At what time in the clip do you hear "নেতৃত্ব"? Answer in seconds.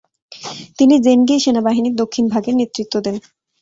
2.57-2.93